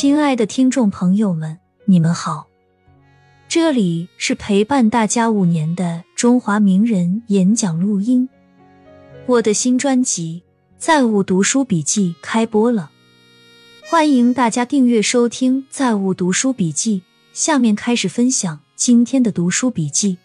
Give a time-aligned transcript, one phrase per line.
[0.00, 2.46] 亲爱的听众朋友们，你们好，
[3.48, 8.28] 这里是陪伴大家五年的中华名人演讲录音。
[9.26, 10.44] 我的新专辑
[10.78, 12.92] 《在物读书笔记》开播了，
[13.90, 17.00] 欢迎大家订阅收听《在物读书笔记》。
[17.32, 20.18] 下面开始分享今天的读书笔记。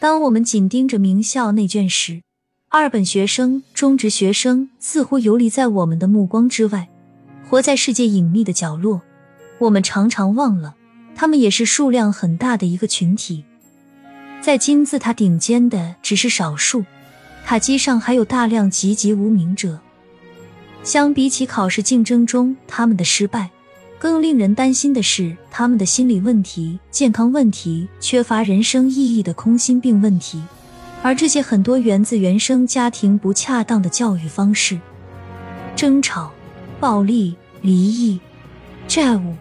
[0.00, 2.22] 当我们紧盯着名校内卷时，
[2.70, 6.88] 二本学生、中职学生似乎游离在我们的目光之外，
[7.48, 9.00] 活在世界隐秘的角落。
[9.58, 10.74] 我们常常忘了，
[11.16, 13.44] 他们也是数量很大的一个群体。
[14.42, 16.84] 在金字塔顶尖的只是少数，
[17.46, 19.80] 塔基上还有大量籍籍无名者。
[20.84, 23.50] 相比起考试竞争中他们的失败，
[23.98, 30.40] 更令人担心的是他们的心理问题、健康问题、缺乏人生意义的空心病问题。
[31.02, 34.78] 而这些很多源自原生家庭不恰当的教育方式，
[35.74, 36.32] 争吵、
[36.80, 38.20] 暴力、离异、
[38.86, 39.34] 债务、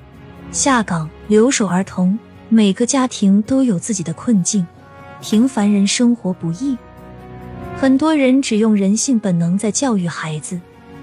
[0.51, 2.17] 下岗、留守儿童，
[2.49, 4.65] 每个家庭都有自己的困境，
[5.21, 6.77] 平凡人生活不易。
[7.79, 10.59] 很多人只用人性本能在教育孩子，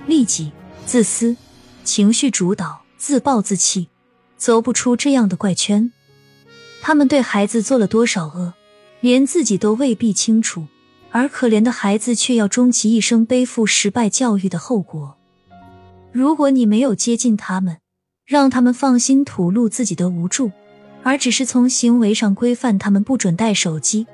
[0.06, 0.50] 利己、
[0.84, 1.36] 自私、
[1.84, 3.88] 情绪主导、自暴自弃，
[4.36, 5.92] 走不出这样的怪圈。
[6.82, 8.54] 他们对孩子做了多少恶？
[9.00, 10.66] 连自己都未必清楚，
[11.10, 15.16] 而可怜的孩子却要终其一生背负失败教育的后果。
[16.14, 17.78] 如果你没有接近他们，
[18.24, 20.52] 让他们放心吐露自己的无助，
[21.02, 24.06] 而只是从行为上规范他们，不准带手机，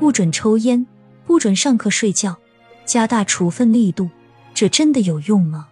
[0.00, 0.84] 不准抽烟，
[1.24, 2.36] 不准上课睡觉，
[2.84, 4.10] 加大处分力度，
[4.52, 5.68] 这真的有用吗？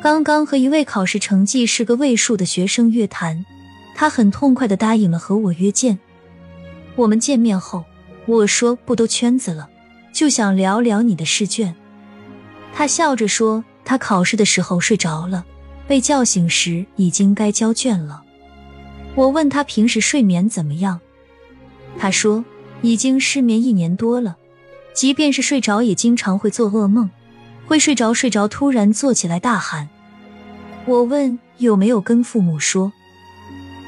[0.00, 3.44] 刚刚和一位考试成绩是个位数的学生约谈，
[3.96, 5.98] 他很痛快的答应了和我约见。
[6.94, 7.84] 我们见面后，
[8.26, 9.68] 我说不兜圈子了，
[10.12, 11.74] 就想聊聊你的试卷。
[12.72, 15.44] 他笑着说，他考试的时候睡着了，
[15.86, 18.22] 被叫醒时已经该交卷了。
[19.14, 21.00] 我问他平时睡眠怎么样，
[21.98, 22.44] 他说
[22.82, 24.36] 已经失眠一年多了，
[24.94, 27.10] 即便是睡着也经常会做噩梦，
[27.66, 29.88] 会睡着睡着突然坐起来大喊。
[30.86, 32.92] 我问有没有跟父母说，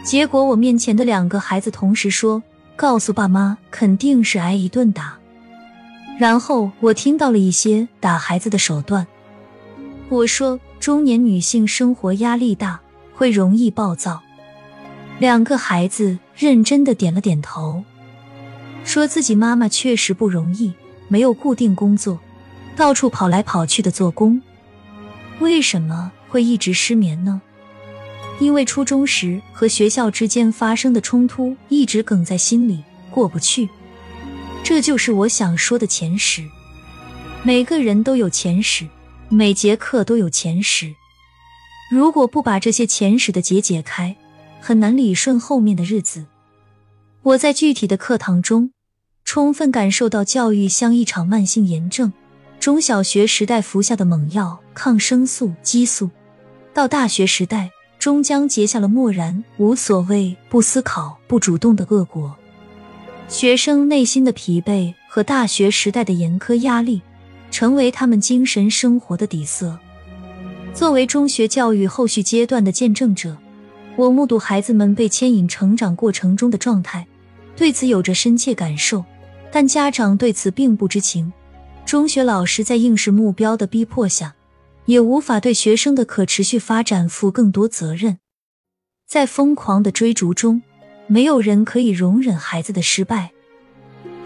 [0.05, 2.43] 结果我面前的两个孩子同时说。
[2.79, 5.17] 告诉爸妈，肯定是挨一顿打。
[6.19, 9.07] 然后我听到了一些打孩子的手段。
[10.09, 12.81] 我说，中年女性生活压力大，
[13.13, 14.23] 会容易暴躁。
[15.19, 17.83] 两个孩子认真的点了点头，
[18.85, 20.73] 说自己妈妈确实不容易，
[21.09, 22.21] 没有固定工作，
[22.77, 24.41] 到处跑来跑去的做工。
[25.41, 27.43] 为什么会一直失眠呢？
[28.39, 33.69] 因为初中时和学校之间发生的冲突一直梗在心里过不去，
[34.63, 36.45] 这就是我想说的前史。
[37.43, 38.87] 每个人都有前史，
[39.29, 40.95] 每节课都有前史。
[41.91, 44.17] 如果不把这些前史的结解开，
[44.61, 46.27] 很难理顺后面的日子。
[47.23, 48.71] 我在具体的课堂中，
[49.25, 52.13] 充分感受到教育像一场慢性炎症，
[52.61, 56.11] 中小学时代服下的猛药抗生素、激素，
[56.73, 57.71] 到大学时代。
[57.99, 62.37] 终将结下了漠然、无所谓、不思考、不主动的恶果。
[63.27, 67.03] 学生内心的疲惫和大学时代的严苛压力，
[67.57, 69.79] 成为他们精神生活的底色。
[70.75, 73.35] 作为中学教育后续阶段的见证者，
[73.97, 77.07] 我目睹孩子们被牵引成长过程中的状态，
[77.57, 79.03] 对此有着深切感受。
[79.51, 81.33] 但家长对此并不知情，
[81.87, 84.35] 中学老师在应试目标的逼迫下。
[84.85, 88.19] 也无法对学生的可持续发展负更多责任，
[89.09, 90.63] 在疯狂的追逐中，
[91.07, 93.31] 没有人可以容忍孩子的失败。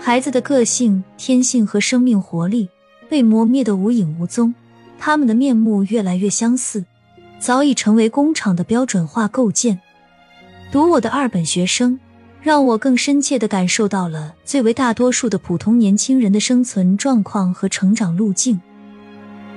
[0.00, 2.68] 孩子的个性、天性和生命活力
[3.10, 4.54] 被磨灭的无影无踪，
[4.96, 6.84] 他们的面目越来越相似，
[7.40, 9.80] 早已成为工厂的标准化构件。
[10.70, 11.98] 读我的二本学生，
[12.40, 18.60] 让我更深切的感受到了最为大多数的普通年轻人的生存状况和成长路径。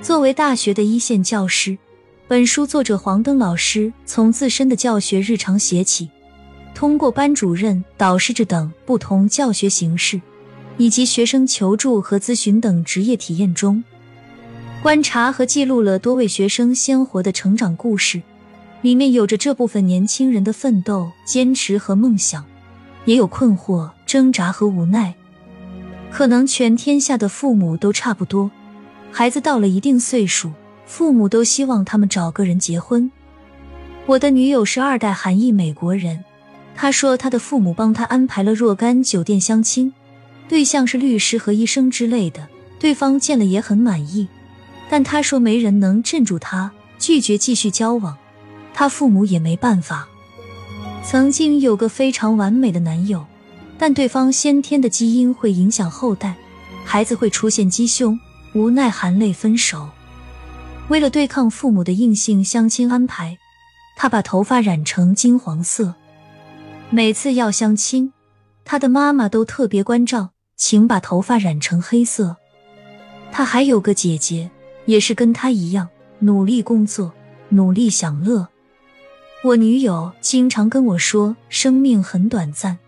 [0.02, 1.78] 作为大学的一线教师，
[2.26, 6.10] 本书作者黄登老师从自身的教学日常写起，
[6.74, 10.20] 通过班主任、导师制等不同教学形式，
[10.76, 13.82] 以及学生求助和咨询等职业体验中，
[14.82, 18.22] 观察和记录了多位学生鲜活的成长故事，
[18.82, 22.44] 里面有着这部分年轻人的奋斗、坚持和梦想，
[23.04, 25.14] 也有困惑、挣扎和无奈。
[26.10, 28.50] 可能全天下的父母都差不多。
[29.10, 30.52] 孩子到了一定岁数，
[30.86, 33.10] 父母都希望他们找个人结婚。
[34.06, 36.24] 我的女友是二代韩裔美国人，
[36.74, 39.92] 她说她的父母帮她安排了若干酒店相亲，
[40.48, 42.48] 对象是律师和医生之类的，
[42.78, 44.28] 对方见了也很满意，
[44.88, 48.16] 但她说没人能镇住她，拒绝继续交往，
[48.72, 50.08] 他父母也没办法。
[51.02, 53.24] 曾经有个非常完美的男友，
[53.78, 56.34] 但对方先天的基因会影响后代，
[56.84, 58.18] 孩子会出现鸡胸，
[58.54, 59.88] 无奈含泪分手。
[60.88, 63.38] 为了对抗父母的硬性相亲安排，
[63.96, 65.94] 他把头发染成金黄色。
[66.90, 68.12] 每次要相亲，
[68.64, 72.36] 他的妈妈都特别关照，请把头发染成黑色。
[73.32, 74.50] 他还有个姐姐，
[74.86, 75.88] 也是跟他一样
[76.20, 77.12] 努力工作，
[77.48, 78.48] 努力享乐。
[79.42, 82.78] 我女友经常跟我说，生命很短暂。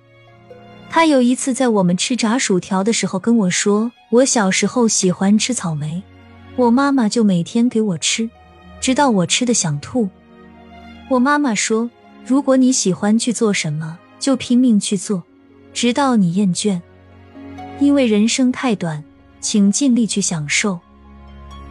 [0.88, 6.02] 她有一次在我们吃炸薯条的时候跟我说，我小时候喜欢吃草莓，
[6.54, 8.30] 我妈妈就每天给我吃，
[8.80, 10.08] 直到我吃的想吐。
[11.08, 11.90] 我妈妈说，
[12.24, 15.24] 如果你喜欢去做什么，就拼命去做，
[15.74, 16.80] 直到你厌倦，
[17.78, 19.04] 因为人生太短，
[19.40, 20.80] 请尽力去享受。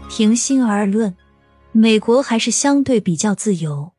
[0.10, 1.16] 平心而论，
[1.72, 3.92] 美国还是相对比较自由。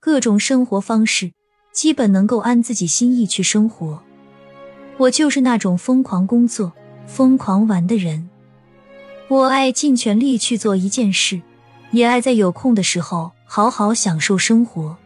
[0.00, 1.32] 各种生活方式，
[1.72, 4.02] 基本能够按自己心意去生活。
[4.96, 6.72] 我就是那种疯狂工作、
[7.06, 8.28] 疯狂玩的人。
[9.28, 11.40] 我爱尽全力去做一件事，
[11.90, 14.96] 也爱在有空的时候好好享受生活。